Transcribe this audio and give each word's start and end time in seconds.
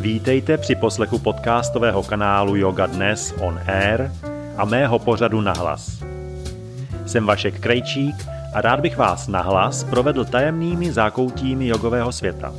Vítejte 0.00 0.58
při 0.58 0.74
poslechu 0.74 1.18
podcastového 1.18 2.02
kanálu 2.02 2.56
Yoga 2.56 2.86
Dnes 2.86 3.34
on 3.40 3.60
Air 3.66 4.10
a 4.56 4.64
mého 4.64 4.98
pořadu 4.98 5.40
Nahlas. 5.40 6.04
Jsem 7.06 7.26
Vašek 7.26 7.60
Krejčík 7.60 8.14
a 8.54 8.60
rád 8.60 8.80
bych 8.80 8.96
vás 8.96 9.28
nahlas 9.28 9.84
provedl 9.84 10.24
tajemnými 10.24 10.92
zákoutími 10.92 11.66
jogového 11.66 12.12
světa. 12.12 12.52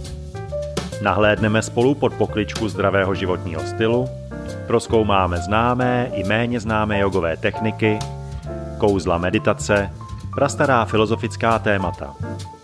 Nahlédneme 1.01 1.61
spolu 1.61 1.95
pod 1.95 2.13
pokličku 2.13 2.69
zdravého 2.69 3.15
životního 3.15 3.61
stylu, 3.61 4.09
proskoumáme 4.67 5.37
známé 5.37 6.11
i 6.13 6.23
méně 6.23 6.59
známé 6.59 6.99
jogové 6.99 7.37
techniky, 7.37 7.99
kouzla 8.77 9.17
meditace, 9.17 9.89
prastará 10.35 10.85
filozofická 10.85 11.59
témata– 11.59 12.15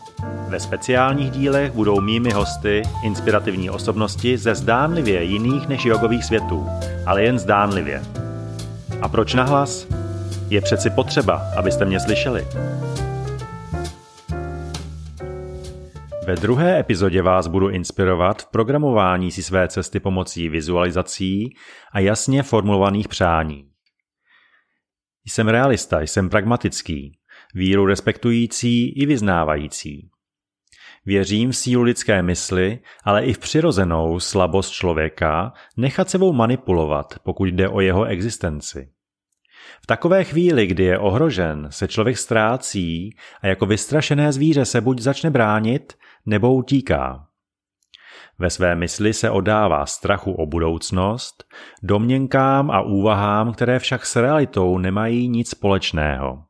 ve 0.55 0.59
speciálních 0.59 1.31
dílech 1.31 1.71
budou 1.71 2.01
mými 2.01 2.31
hosty 2.31 2.81
inspirativní 3.03 3.69
osobnosti 3.69 4.37
ze 4.37 4.55
zdánlivě 4.55 5.23
jiných 5.23 5.67
než 5.67 5.85
jogových 5.85 6.25
světů, 6.25 6.67
ale 7.05 7.23
jen 7.23 7.39
zdánlivě. 7.39 8.03
A 9.01 9.09
proč 9.09 9.33
nahlas? 9.33 9.87
Je 10.49 10.61
přeci 10.61 10.89
potřeba, 10.89 11.41
abyste 11.57 11.85
mě 11.85 11.99
slyšeli. 11.99 12.47
Ve 16.27 16.35
druhé 16.35 16.79
epizodě 16.79 17.21
vás 17.21 17.47
budu 17.47 17.69
inspirovat 17.69 18.41
v 18.41 18.51
programování 18.51 19.31
si 19.31 19.43
své 19.43 19.67
cesty 19.67 19.99
pomocí 19.99 20.49
vizualizací 20.49 21.55
a 21.93 21.99
jasně 21.99 22.43
formulovaných 22.43 23.07
přání. 23.07 23.69
Jsem 25.27 25.47
realista, 25.47 26.01
jsem 26.01 26.29
pragmatický, 26.29 27.19
víru 27.55 27.85
respektující 27.85 28.89
i 28.89 29.05
vyznávající. 29.05 30.14
Věřím 31.05 31.51
v 31.51 31.57
sílu 31.57 31.83
lidské 31.83 32.21
mysli, 32.21 32.79
ale 33.03 33.25
i 33.25 33.33
v 33.33 33.39
přirozenou 33.39 34.19
slabost 34.19 34.69
člověka 34.69 35.53
nechat 35.77 36.09
sebou 36.09 36.33
manipulovat, 36.33 37.15
pokud 37.23 37.45
jde 37.45 37.69
o 37.69 37.81
jeho 37.81 38.05
existenci. 38.05 38.89
V 39.81 39.87
takové 39.87 40.23
chvíli, 40.23 40.67
kdy 40.67 40.83
je 40.83 40.99
ohrožen, 40.99 41.67
se 41.69 41.87
člověk 41.87 42.17
ztrácí 42.17 43.15
a 43.41 43.47
jako 43.47 43.65
vystrašené 43.65 44.31
zvíře 44.31 44.65
se 44.65 44.81
buď 44.81 44.99
začne 44.99 45.29
bránit, 45.29 45.93
nebo 46.25 46.53
utíká. 46.53 47.27
Ve 48.39 48.49
své 48.49 48.75
mysli 48.75 49.13
se 49.13 49.29
odává 49.29 49.85
strachu 49.85 50.31
o 50.31 50.45
budoucnost, 50.45 51.43
domněnkám 51.83 52.71
a 52.71 52.81
úvahám, 52.81 53.53
které 53.53 53.79
však 53.79 54.05
s 54.05 54.15
realitou 54.15 54.77
nemají 54.77 55.27
nic 55.27 55.49
společného. 55.49 56.43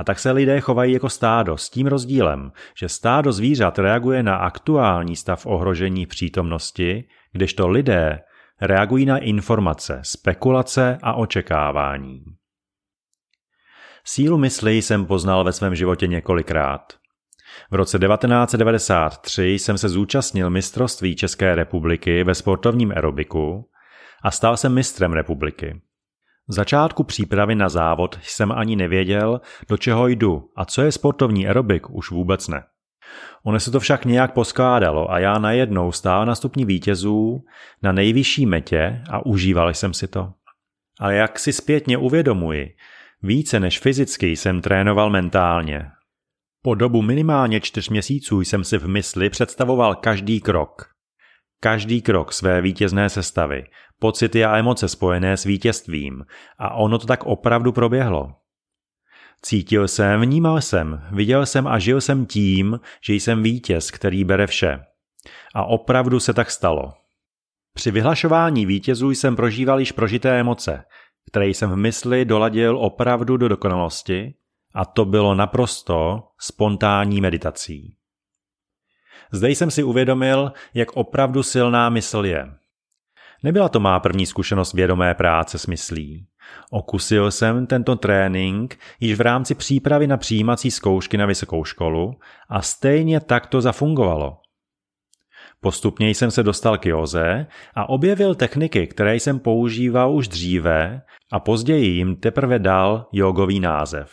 A 0.00 0.04
tak 0.04 0.18
se 0.18 0.30
lidé 0.30 0.60
chovají 0.60 0.92
jako 0.92 1.08
stádo 1.08 1.56
s 1.56 1.70
tím 1.70 1.86
rozdílem, 1.86 2.52
že 2.78 2.88
stádo 2.88 3.32
zvířat 3.32 3.78
reaguje 3.78 4.22
na 4.22 4.36
aktuální 4.36 5.16
stav 5.16 5.46
ohrožení 5.46 6.06
přítomnosti, 6.06 7.04
kdežto 7.32 7.68
lidé 7.68 8.18
reagují 8.60 9.06
na 9.06 9.18
informace, 9.18 10.00
spekulace 10.04 10.98
a 11.02 11.14
očekávání. 11.14 12.24
Sílu 14.04 14.38
mysli 14.38 14.82
jsem 14.82 15.06
poznal 15.06 15.44
ve 15.44 15.52
svém 15.52 15.74
životě 15.74 16.06
několikrát. 16.06 16.92
V 17.70 17.74
roce 17.74 17.98
1993 17.98 19.44
jsem 19.44 19.78
se 19.78 19.88
zúčastnil 19.88 20.50
mistrovství 20.50 21.16
České 21.16 21.54
republiky 21.54 22.24
ve 22.24 22.34
sportovním 22.34 22.90
aerobiku 22.90 23.70
a 24.22 24.30
stal 24.30 24.56
jsem 24.56 24.74
mistrem 24.74 25.12
republiky. 25.12 25.80
V 26.50 26.52
začátku 26.52 27.04
přípravy 27.04 27.54
na 27.54 27.68
závod 27.68 28.18
jsem 28.22 28.52
ani 28.52 28.76
nevěděl, 28.76 29.40
do 29.68 29.76
čeho 29.76 30.08
jdu 30.08 30.50
a 30.56 30.64
co 30.64 30.82
je 30.82 30.92
sportovní 30.92 31.46
aerobik 31.46 31.90
už 31.90 32.10
vůbec 32.10 32.48
ne. 32.48 32.64
Ono 33.42 33.60
se 33.60 33.70
to 33.70 33.80
však 33.80 34.04
nějak 34.04 34.32
poskládalo 34.32 35.10
a 35.10 35.18
já 35.18 35.38
najednou 35.38 35.92
stál 35.92 36.26
na 36.26 36.34
stupni 36.34 36.64
vítězů 36.64 37.44
na 37.82 37.92
nejvyšší 37.92 38.46
metě 38.46 39.02
a 39.10 39.26
užíval 39.26 39.74
jsem 39.74 39.94
si 39.94 40.08
to. 40.08 40.32
Ale 41.00 41.14
jak 41.14 41.38
si 41.38 41.52
zpětně 41.52 41.98
uvědomuji, 41.98 42.76
více 43.22 43.60
než 43.60 43.78
fyzicky 43.78 44.26
jsem 44.26 44.60
trénoval 44.60 45.10
mentálně. 45.10 45.90
Po 46.62 46.74
dobu 46.74 47.02
minimálně 47.02 47.60
čtyř 47.60 47.88
měsíců 47.88 48.40
jsem 48.40 48.64
si 48.64 48.78
v 48.78 48.88
mysli 48.88 49.30
představoval 49.30 49.94
každý 49.94 50.40
krok. 50.40 50.90
Každý 51.62 52.02
krok 52.02 52.32
své 52.32 52.60
vítězné 52.60 53.08
sestavy, 53.08 53.64
pocity 53.98 54.44
a 54.44 54.56
emoce 54.56 54.88
spojené 54.88 55.36
s 55.36 55.44
vítězstvím 55.44 56.24
a 56.58 56.74
ono 56.74 56.98
to 56.98 57.06
tak 57.06 57.24
opravdu 57.24 57.72
proběhlo. 57.72 58.34
Cítil 59.42 59.88
jsem, 59.88 60.20
vnímal 60.20 60.60
jsem, 60.60 61.02
viděl 61.12 61.46
jsem 61.46 61.66
a 61.66 61.78
žil 61.78 62.00
jsem 62.00 62.26
tím, 62.26 62.80
že 63.04 63.14
jsem 63.14 63.42
vítěz, 63.42 63.90
který 63.90 64.24
bere 64.24 64.46
vše. 64.46 64.80
A 65.54 65.64
opravdu 65.64 66.20
se 66.20 66.34
tak 66.34 66.50
stalo. 66.50 66.92
Při 67.74 67.90
vyhlašování 67.90 68.66
vítězů 68.66 69.10
jsem 69.10 69.36
prožíval 69.36 69.80
již 69.80 69.92
prožité 69.92 70.40
emoce, 70.40 70.84
které 71.30 71.46
jsem 71.46 71.70
v 71.70 71.76
mysli 71.76 72.24
doladil 72.24 72.78
opravdu 72.78 73.36
do 73.36 73.48
dokonalosti 73.48 74.34
a 74.74 74.84
to 74.84 75.04
bylo 75.04 75.34
naprosto 75.34 76.22
spontánní 76.40 77.20
meditací. 77.20 77.99
Zde 79.32 79.50
jsem 79.50 79.70
si 79.70 79.82
uvědomil, 79.82 80.52
jak 80.74 80.92
opravdu 80.92 81.42
silná 81.42 81.88
mysl 81.88 82.24
je. 82.24 82.52
Nebyla 83.42 83.68
to 83.68 83.80
má 83.80 84.00
první 84.00 84.26
zkušenost 84.26 84.72
vědomé 84.72 85.14
práce 85.14 85.58
s 85.58 85.66
myslí. 85.66 86.26
Okusil 86.70 87.30
jsem 87.30 87.66
tento 87.66 87.96
trénink 87.96 88.78
již 89.00 89.14
v 89.14 89.20
rámci 89.20 89.54
přípravy 89.54 90.06
na 90.06 90.16
přijímací 90.16 90.70
zkoušky 90.70 91.16
na 91.16 91.26
vysokou 91.26 91.64
školu 91.64 92.14
a 92.48 92.62
stejně 92.62 93.20
tak 93.20 93.46
to 93.46 93.60
zafungovalo. 93.60 94.36
Postupně 95.60 96.10
jsem 96.10 96.30
se 96.30 96.42
dostal 96.42 96.78
k 96.78 96.86
józe 96.86 97.46
a 97.74 97.88
objevil 97.88 98.34
techniky, 98.34 98.86
které 98.86 99.16
jsem 99.16 99.38
používal 99.38 100.12
už 100.12 100.28
dříve 100.28 101.02
a 101.32 101.40
později 101.40 101.88
jim 101.90 102.16
teprve 102.16 102.58
dal 102.58 103.08
jogový 103.12 103.60
název. 103.60 104.12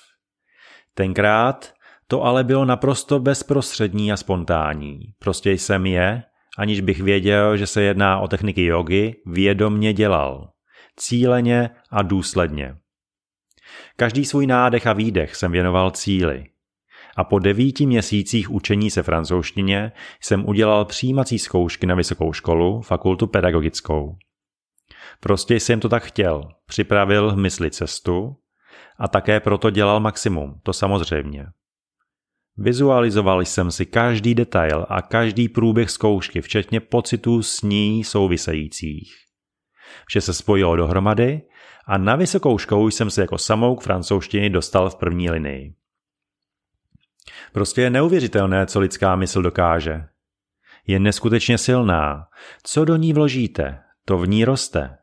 Tenkrát 0.94 1.74
to 2.08 2.24
ale 2.24 2.44
bylo 2.44 2.66
naprosto 2.66 3.20
bezprostřední 3.20 4.12
a 4.12 4.18
spontánní. 4.18 5.00
Prostě 5.20 5.52
jsem 5.52 5.86
je 5.86 6.24
aniž 6.58 6.82
bych 6.82 7.02
věděl, 7.02 7.58
že 7.58 7.68
se 7.68 7.82
jedná 7.82 8.20
o 8.20 8.28
techniky 8.28 8.66
jogy, 8.66 9.16
vědomně 9.26 9.94
dělal. 9.94 10.50
Cíleně 10.96 11.70
a 11.92 12.02
důsledně. 12.02 12.76
Každý 13.96 14.26
svůj 14.26 14.48
nádech 14.48 14.88
a 14.88 14.94
výdech 14.94 15.36
jsem 15.36 15.52
věnoval 15.52 15.92
cíli. 15.92 16.46
A 17.18 17.24
po 17.24 17.40
devíti 17.40 17.86
měsících 17.86 18.52
učení 18.52 18.92
se 18.92 19.04
francouzštině 19.04 19.92
jsem 20.22 20.50
udělal 20.50 20.86
přijímací 20.86 21.40
zkoušky 21.40 21.88
na 21.88 21.96
vysokou 21.96 22.34
školu, 22.34 22.82
fakultu 22.82 23.28
pedagogickou. 23.28 24.16
Prostě 25.20 25.56
jsem 25.56 25.80
to 25.80 25.90
tak 25.90 26.04
chtěl, 26.04 26.44
připravil 26.66 27.36
mysli 27.36 27.72
cestu 27.72 28.36
a 29.00 29.08
také 29.08 29.40
proto 29.40 29.70
dělal 29.70 30.00
maximum, 30.00 30.60
to 30.64 30.74
samozřejmě. 30.74 31.46
Vizualizoval 32.58 33.42
jsem 33.42 33.72
si 33.72 33.86
každý 33.86 34.36
detail 34.36 34.86
a 34.90 35.02
každý 35.02 35.50
průběh 35.50 35.90
zkoušky, 35.90 36.42
včetně 36.42 36.80
pocitů 36.80 37.44
s 37.44 37.62
ní 37.62 38.04
souvisejících. 38.04 39.16
Vše 40.06 40.22
se 40.22 40.34
spojilo 40.34 40.76
dohromady 40.76 41.42
a 41.88 41.98
na 41.98 42.16
vysokou 42.16 42.58
školu 42.58 42.90
jsem 42.90 43.10
se 43.10 43.22
jako 43.22 43.38
samouk 43.38 43.84
francouzštiny 43.84 44.50
dostal 44.50 44.90
v 44.90 44.96
první 44.96 45.30
linii. 45.30 45.74
Prostě 47.54 47.82
je 47.82 47.90
neuvěřitelné, 47.90 48.66
co 48.66 48.80
lidská 48.80 49.16
mysl 49.16 49.42
dokáže. 49.42 50.06
Je 50.88 51.00
neskutečně 51.00 51.58
silná. 51.58 52.26
Co 52.64 52.86
do 52.86 52.96
ní 52.96 53.14
vložíte, 53.14 53.80
to 54.06 54.18
v 54.18 54.28
ní 54.28 54.46
roste. 54.46 54.98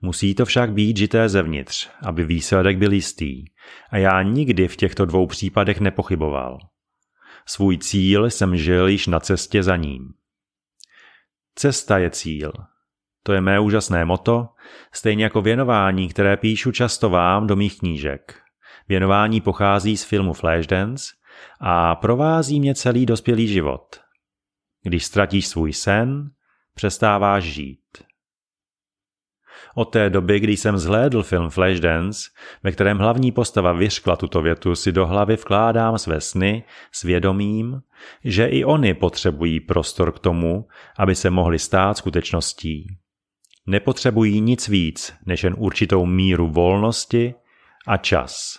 Musí 0.00 0.34
to 0.34 0.44
však 0.44 0.72
být 0.72 0.96
žité 0.96 1.28
zevnitř, 1.28 1.90
aby 2.02 2.24
výsledek 2.24 2.78
byl 2.78 2.92
jistý. 2.92 3.44
A 3.90 3.98
já 3.98 4.22
nikdy 4.22 4.68
v 4.68 4.76
těchto 4.76 5.04
dvou 5.04 5.26
případech 5.26 5.80
nepochyboval. 5.80 6.58
Svůj 7.46 7.78
cíl 7.78 8.30
jsem 8.30 8.56
žil 8.56 8.88
již 8.88 9.06
na 9.06 9.20
cestě 9.20 9.62
za 9.62 9.76
ním. 9.76 10.12
Cesta 11.54 11.98
je 11.98 12.10
cíl. 12.10 12.52
To 13.22 13.32
je 13.32 13.40
mé 13.40 13.60
úžasné 13.60 14.04
moto, 14.04 14.48
stejně 14.92 15.24
jako 15.24 15.42
věnování, 15.42 16.08
které 16.08 16.36
píšu 16.36 16.72
často 16.72 17.10
vám 17.10 17.46
do 17.46 17.56
mých 17.56 17.78
knížek. 17.78 18.40
Věnování 18.88 19.40
pochází 19.40 19.96
z 19.96 20.04
filmu 20.04 20.32
Flashdance 20.32 21.14
a 21.60 21.94
provází 21.94 22.60
mě 22.60 22.74
celý 22.74 23.06
dospělý 23.06 23.48
život. 23.48 24.00
Když 24.82 25.04
ztratíš 25.04 25.46
svůj 25.46 25.72
sen, 25.72 26.30
přestáváš 26.74 27.44
žít. 27.44 27.83
Od 29.74 29.84
té 29.84 30.10
doby, 30.10 30.40
kdy 30.40 30.56
jsem 30.56 30.78
zhlédl 30.78 31.22
film 31.22 31.50
Flashdance, 31.50 32.30
ve 32.62 32.72
kterém 32.72 32.98
hlavní 32.98 33.32
postava 33.32 33.72
vyřkla 33.72 34.16
tuto 34.16 34.42
větu, 34.42 34.74
si 34.74 34.92
do 34.92 35.06
hlavy 35.06 35.36
vkládám 35.36 35.98
své 35.98 36.20
sny 36.20 36.64
s 36.92 37.02
vědomím, 37.02 37.80
že 38.24 38.46
i 38.46 38.64
oni 38.64 38.94
potřebují 38.94 39.60
prostor 39.60 40.12
k 40.12 40.18
tomu, 40.18 40.66
aby 40.98 41.14
se 41.14 41.30
mohli 41.30 41.58
stát 41.58 41.96
skutečností. 41.96 42.86
Nepotřebují 43.66 44.40
nic 44.40 44.68
víc 44.68 45.14
než 45.26 45.44
jen 45.44 45.54
určitou 45.58 46.06
míru 46.06 46.48
volnosti 46.48 47.34
a 47.86 47.96
čas. 47.96 48.58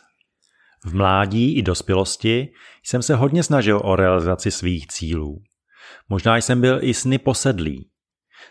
V 0.85 0.95
mládí 0.95 1.57
i 1.57 1.61
dospělosti 1.61 2.47
jsem 2.83 3.01
se 3.01 3.15
hodně 3.15 3.43
snažil 3.43 3.81
o 3.83 3.95
realizaci 3.95 4.51
svých 4.51 4.87
cílů. 4.87 5.41
Možná 6.09 6.37
jsem 6.37 6.61
byl 6.61 6.79
i 6.81 6.93
sny 6.93 7.17
posedlý, 7.17 7.89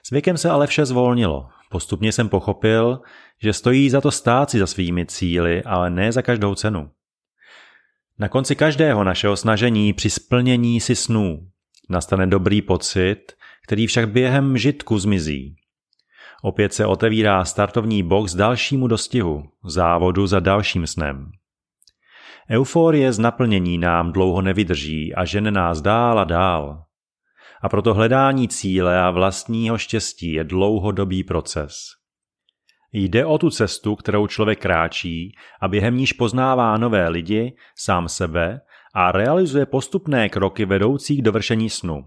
S 0.07 0.11
věkem 0.11 0.39
se 0.39 0.51
ale 0.51 0.67
vše 0.67 0.87
zvolnilo. 0.87 1.49
Postupně 1.71 2.13
jsem 2.13 2.29
pochopil, 2.29 3.01
že 3.43 3.53
stojí 3.53 3.91
za 3.91 4.01
to 4.01 4.11
stát 4.11 4.51
si 4.51 4.59
za 4.59 4.67
svými 4.67 5.07
cíly, 5.07 5.63
ale 5.63 5.91
ne 5.91 6.13
za 6.13 6.23
každou 6.23 6.55
cenu. 6.55 6.91
Na 8.19 8.29
konci 8.29 8.57
každého 8.57 9.05
našeho 9.05 9.37
snažení 9.37 9.93
při 9.93 10.11
splnění 10.11 10.81
si 10.81 10.97
snů 10.97 11.49
nastane 11.89 12.27
dobrý 12.27 12.63
pocit, 12.63 13.33
který 13.67 13.87
však 13.87 14.09
během 14.09 14.59
žitku 14.59 14.99
zmizí. 14.99 15.57
Opět 16.43 16.75
se 16.75 16.87
otevírá 16.87 17.45
startovní 17.45 18.03
box 18.03 18.35
dalšímu 18.35 18.87
dostihu, 18.87 19.43
závodu 19.65 20.27
za 20.27 20.41
dalším 20.41 20.87
snem. 20.87 21.31
Euforie 22.51 23.13
z 23.13 23.19
naplnění 23.19 23.79
nám 23.79 24.13
dlouho 24.13 24.43
nevydrží 24.43 25.15
a 25.15 25.25
žene 25.25 25.51
nás 25.51 25.81
dál 25.81 26.19
a 26.19 26.25
dál. 26.25 26.85
A 27.65 27.69
proto 27.69 27.95
hledání 27.95 28.49
cíle 28.49 29.01
a 29.01 29.11
vlastního 29.11 29.79
štěstí 29.79 30.33
je 30.33 30.45
dlouhodobý 30.45 31.25
proces. 31.25 31.75
Jde 32.93 33.27
o 33.27 33.39
tu 33.39 33.51
cestu, 33.51 33.97
kterou 33.97 34.27
člověk 34.27 34.61
kráčí 34.61 35.37
a 35.61 35.69
během 35.69 35.97
níž 35.97 36.13
poznává 36.13 36.77
nové 36.77 37.09
lidi, 37.09 37.57
sám 37.79 38.09
sebe 38.09 38.61
a 38.95 39.13
realizuje 39.13 39.67
postupné 39.67 40.29
kroky 40.29 40.65
vedoucí 40.65 41.17
k 41.17 41.23
dovršení 41.23 41.71
snu. 41.71 42.05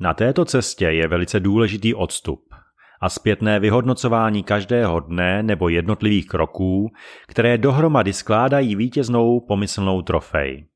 Na 0.00 0.14
této 0.14 0.44
cestě 0.44 0.86
je 0.86 1.08
velice 1.08 1.40
důležitý 1.40 1.94
odstup 1.94 2.54
a 3.02 3.08
zpětné 3.08 3.60
vyhodnocování 3.60 4.42
každého 4.42 5.00
dne 5.00 5.42
nebo 5.42 5.68
jednotlivých 5.68 6.26
kroků, 6.26 6.88
které 7.26 7.58
dohromady 7.58 8.12
skládají 8.12 8.76
vítěznou 8.76 9.40
pomyslnou 9.40 10.02
trofej. 10.02 10.66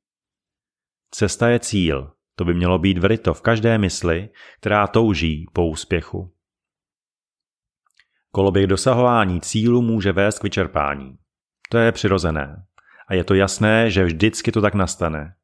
Cesta 1.11 1.49
je 1.49 1.59
cíl, 1.59 2.14
to 2.37 2.45
by 2.45 2.55
mělo 2.55 2.79
být 2.79 2.99
vryto 2.99 3.35
v 3.35 3.43
každé 3.43 3.79
mysli, 3.79 4.29
která 4.61 4.87
touží 4.87 5.47
po 5.53 5.67
úspěchu. 5.67 6.35
Koloběh 8.31 8.67
dosahování 8.67 9.41
cílu 9.41 9.83
může 9.83 10.13
vést 10.13 10.39
k 10.39 10.43
vyčerpání. 10.43 11.17
To 11.71 11.79
je 11.79 11.93
přirozené. 11.93 12.65
A 13.09 13.15
je 13.15 13.25
to 13.25 13.35
jasné, 13.35 13.91
že 13.91 14.05
vždycky 14.05 14.53
to 14.53 14.61
tak 14.61 14.75
nastane. 14.75 15.35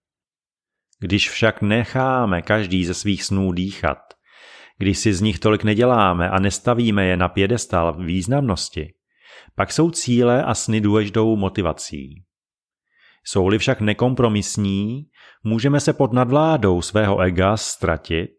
Když 0.98 1.30
však 1.30 1.62
necháme 1.62 2.42
každý 2.42 2.84
ze 2.84 2.94
svých 2.94 3.24
snů 3.24 3.52
dýchat, 3.52 3.98
když 4.78 4.98
si 4.98 5.14
z 5.14 5.20
nich 5.20 5.38
tolik 5.38 5.64
neděláme 5.64 6.30
a 6.30 6.38
nestavíme 6.38 7.06
je 7.06 7.16
na 7.16 7.28
pědestal 7.28 8.04
významnosti, 8.04 8.94
pak 9.54 9.72
jsou 9.72 9.90
cíle 9.90 10.44
a 10.44 10.54
sny 10.54 10.80
důležitou 10.80 11.36
motivací. 11.36 12.24
Jsou-li 13.24 13.58
však 13.58 13.80
nekompromisní, 13.80 15.06
můžeme 15.44 15.80
se 15.80 15.92
pod 15.92 16.12
nadvládou 16.12 16.82
svého 16.82 17.20
ega 17.20 17.56
ztratit 17.56 18.30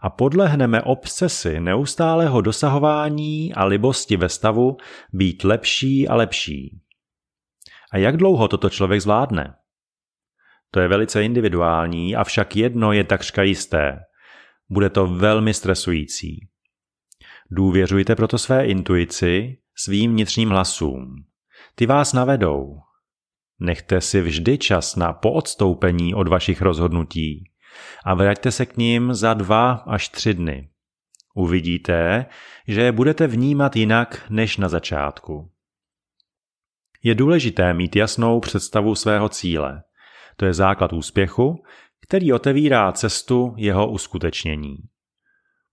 a 0.00 0.10
podlehneme 0.10 0.82
obsesy 0.82 1.60
neustálého 1.60 2.40
dosahování 2.40 3.54
a 3.54 3.64
libosti 3.64 4.16
ve 4.16 4.28
stavu 4.28 4.76
být 5.12 5.44
lepší 5.44 6.08
a 6.08 6.14
lepší. 6.14 6.80
A 7.92 7.98
jak 7.98 8.16
dlouho 8.16 8.48
toto 8.48 8.70
člověk 8.70 9.00
zvládne? 9.00 9.54
To 10.70 10.80
je 10.80 10.88
velice 10.88 11.24
individuální, 11.24 12.16
avšak 12.16 12.56
jedno 12.56 12.92
je 12.92 13.04
takřka 13.04 13.42
jisté. 13.42 13.98
Bude 14.68 14.90
to 14.90 15.06
velmi 15.06 15.54
stresující. 15.54 16.48
Důvěřujte 17.50 18.16
proto 18.16 18.38
své 18.38 18.66
intuici, 18.66 19.58
svým 19.76 20.12
vnitřním 20.12 20.50
hlasům. 20.50 21.14
Ty 21.74 21.86
vás 21.86 22.12
navedou. 22.12 22.85
Nechte 23.60 24.00
si 24.00 24.20
vždy 24.20 24.58
čas 24.58 24.96
na 24.96 25.12
poodstoupení 25.12 26.14
od 26.14 26.28
vašich 26.28 26.62
rozhodnutí 26.62 27.44
a 28.04 28.14
vraťte 28.14 28.52
se 28.52 28.66
k 28.66 28.76
ním 28.76 29.14
za 29.14 29.34
dva 29.34 29.72
až 29.72 30.08
tři 30.08 30.34
dny. 30.34 30.68
Uvidíte, 31.34 32.26
že 32.68 32.92
budete 32.92 33.26
vnímat 33.26 33.76
jinak 33.76 34.26
než 34.30 34.56
na 34.56 34.68
začátku. 34.68 35.50
Je 37.02 37.14
důležité 37.14 37.74
mít 37.74 37.96
jasnou 37.96 38.40
představu 38.40 38.94
svého 38.94 39.28
cíle. 39.28 39.82
To 40.36 40.44
je 40.44 40.54
základ 40.54 40.92
úspěchu, 40.92 41.62
který 42.00 42.32
otevírá 42.32 42.92
cestu 42.92 43.54
jeho 43.56 43.90
uskutečnění. 43.90 44.76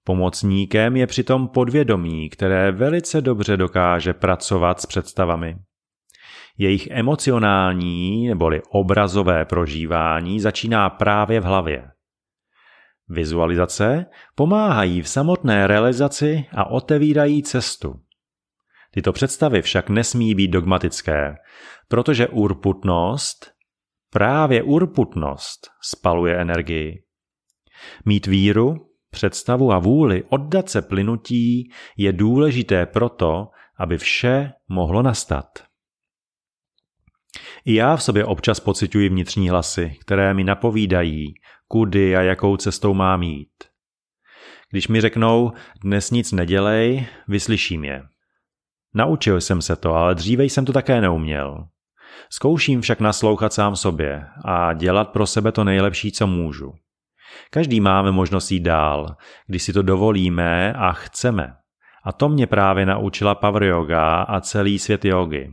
Pomocníkem 0.03 0.95
je 0.95 1.07
přitom 1.07 1.47
podvědomí, 1.47 2.30
které 2.30 2.71
velice 2.71 3.21
dobře 3.21 3.57
dokáže 3.57 4.13
pracovat 4.13 4.81
s 4.81 4.85
představami. 4.85 5.57
Jejich 6.58 6.88
emocionální 6.92 8.28
neboli 8.28 8.62
obrazové 8.70 9.46
prožívání 9.46 10.40
začíná 10.40 10.90
právě 10.90 11.40
v 11.40 11.44
hlavě. 11.44 11.92
Vizualizace 13.10 14.06
pomáhají 14.36 15.02
v 15.02 15.10
samotné 15.10 15.68
realizaci 15.68 16.46
a 16.52 16.70
otevírají 16.70 17.44
cestu. 17.44 17.94
Tyto 18.92 19.14
představy 19.14 19.62
však 19.62 19.90
nesmí 19.90 20.36
být 20.36 20.48
dogmatické, 20.48 21.36
protože 21.88 22.28
urputnost, 22.28 23.52
právě 24.10 24.64
urputnost, 24.64 25.70
spaluje 25.82 26.42
energii. 26.42 27.04
Mít 28.06 28.28
víru, 28.28 28.90
představu 29.10 29.72
a 29.72 29.80
vůli 29.80 30.24
oddat 30.24 30.70
se 30.70 30.82
plynutí 30.82 31.72
je 31.98 32.14
důležité 32.14 32.86
proto, 32.86 33.48
aby 33.78 33.98
vše 33.98 34.52
mohlo 34.70 35.02
nastat. 35.02 35.73
I 37.65 37.74
já 37.74 37.95
v 37.95 38.03
sobě 38.03 38.25
občas 38.25 38.59
pocituji 38.59 39.09
vnitřní 39.09 39.50
hlasy, 39.50 39.97
které 40.01 40.33
mi 40.33 40.44
napovídají, 40.44 41.33
kudy 41.68 42.15
a 42.15 42.21
jakou 42.21 42.57
cestou 42.57 42.94
mám 42.94 43.24
jít. 43.24 43.50
Když 44.71 44.88
mi 44.88 45.01
řeknou, 45.01 45.51
dnes 45.83 46.12
nic 46.12 46.31
nedělej, 46.31 47.07
vyslyším 47.27 47.83
je. 47.83 48.03
Naučil 48.95 49.41
jsem 49.41 49.62
se 49.62 49.75
to, 49.75 49.94
ale 49.94 50.15
dříve 50.15 50.44
jsem 50.44 50.65
to 50.65 50.74
také 50.74 51.01
neuměl. 51.01 51.68
Zkouším 52.30 52.81
však 52.81 53.00
naslouchat 53.00 53.53
sám 53.53 53.75
sobě 53.75 54.25
a 54.45 54.74
dělat 54.74 55.09
pro 55.09 55.27
sebe 55.27 55.51
to 55.51 55.63
nejlepší, 55.63 56.12
co 56.12 56.27
můžu. 56.27 56.74
Každý 57.50 57.80
máme 57.80 58.12
možnost 58.12 58.51
jít 58.51 58.59
dál, 58.59 59.15
když 59.47 59.63
si 59.63 59.74
to 59.74 59.81
dovolíme 59.81 60.74
a 60.74 60.91
chceme. 60.91 61.53
A 62.06 62.12
to 62.12 62.30
mě 62.30 62.47
právě 62.47 62.85
naučila 62.85 63.35
Power 63.35 63.63
Yoga 63.63 64.21
a 64.21 64.39
celý 64.39 64.80
svět 64.80 65.06
jogy. 65.06 65.50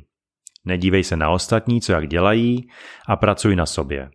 Nedívej 0.65 1.05
se 1.05 1.17
na 1.17 1.31
ostatní, 1.31 1.81
co 1.81 1.93
jak 1.93 2.09
dělají 2.09 2.69
a 3.09 3.17
pracuj 3.17 3.57
na 3.57 3.67
sobě. 3.67 4.11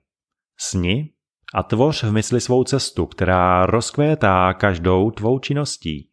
Sni 0.58 1.12
a 1.54 1.64
tvoř 1.64 2.04
v 2.04 2.12
mysli 2.12 2.42
svou 2.42 2.64
cestu, 2.64 3.06
která 3.06 3.66
rozkvétá 3.66 4.54
každou 4.54 5.12
tvou 5.12 5.40
činností. 5.40 6.10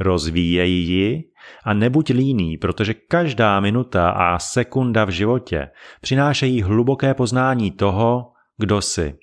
Rozvíjej 0.00 0.70
ji 0.70 1.22
a 1.64 1.74
nebuď 1.74 2.10
líný, 2.10 2.58
protože 2.58 2.94
každá 2.94 3.60
minuta 3.60 4.10
a 4.10 4.38
sekunda 4.38 5.04
v 5.04 5.10
životě 5.10 5.70
přinášejí 6.00 6.62
hluboké 6.62 7.14
poznání 7.14 7.70
toho, 7.70 8.32
kdo 8.58 8.80
jsi. 8.80 9.18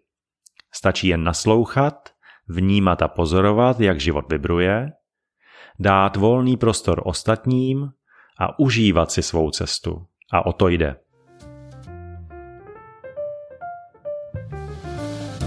Stačí 0.74 1.08
jen 1.08 1.24
naslouchat, 1.24 2.10
vnímat 2.48 3.02
a 3.02 3.08
pozorovat, 3.08 3.80
jak 3.80 4.00
život 4.00 4.26
vibruje, 4.30 4.92
dát 5.80 6.16
volný 6.16 6.58
prostor 6.58 7.02
ostatním 7.06 7.90
a 8.40 8.60
užívat 8.60 9.12
si 9.12 9.24
svou 9.24 9.52
cestu. 9.52 10.06
A 10.32 10.46
o 10.46 10.54
to 10.54 10.68
jde. 10.68 10.96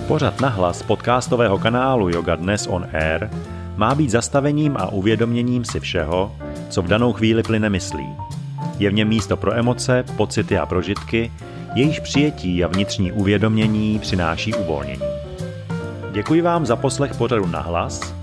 Pořad 0.08 0.40
nahlas 0.40 0.82
podcastového 0.82 1.58
kanálu 1.58 2.08
Yoga 2.08 2.34
Dnes 2.36 2.66
on 2.66 2.86
Air 2.92 3.30
má 3.76 3.94
být 3.94 4.10
zastavením 4.10 4.76
a 4.76 4.88
uvědoměním 4.88 5.64
si 5.64 5.80
všeho, 5.80 6.32
co 6.68 6.82
v 6.82 6.88
danou 6.88 7.12
chvíli 7.12 7.42
plyne 7.42 7.70
myslí. 7.70 8.06
Je 8.78 8.90
v 8.90 8.92
něm 8.92 9.08
místo 9.08 9.36
pro 9.36 9.54
emoce, 9.54 10.04
pocity 10.16 10.58
a 10.58 10.66
prožitky, 10.66 11.32
jejíž 11.74 12.00
přijetí 12.00 12.64
a 12.64 12.68
vnitřní 12.68 13.12
uvědomění 13.12 13.98
přináší 13.98 14.54
uvolnění. 14.54 15.02
Děkuji 16.12 16.42
vám 16.42 16.66
za 16.66 16.76
poslech 16.76 17.14
pořadu 17.14 17.46
nahlas, 17.46 18.14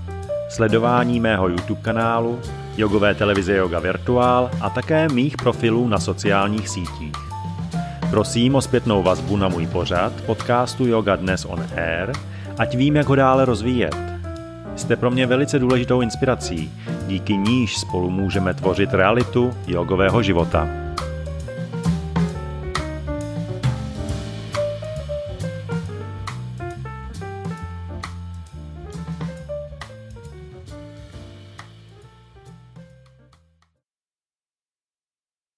sledování 0.48 1.20
mého 1.20 1.48
YouTube 1.48 1.80
kanálu, 1.80 2.40
jogové 2.76 3.14
televize 3.14 3.56
Yoga 3.56 3.78
Virtual 3.78 4.50
a 4.60 4.70
také 4.70 5.08
mých 5.08 5.36
profilů 5.36 5.88
na 5.88 5.98
sociálních 5.98 6.68
sítích. 6.68 7.12
Prosím 8.10 8.54
o 8.54 8.60
zpětnou 8.60 9.02
vazbu 9.02 9.36
na 9.36 9.48
můj 9.48 9.66
pořad 9.66 10.12
podcastu 10.26 10.86
Yoga 10.86 11.16
Dnes 11.16 11.44
on 11.44 11.66
Air, 11.76 12.12
ať 12.58 12.76
vím, 12.76 12.96
jak 12.96 13.06
ho 13.06 13.14
dále 13.14 13.44
rozvíjet. 13.44 13.96
Jste 14.76 14.96
pro 14.96 15.10
mě 15.10 15.26
velice 15.26 15.58
důležitou 15.58 16.00
inspirací, 16.00 16.72
díky 17.06 17.36
níž 17.36 17.78
spolu 17.78 18.10
můžeme 18.10 18.54
tvořit 18.54 18.94
realitu 18.94 19.50
jogového 19.66 20.22
života. 20.22 20.81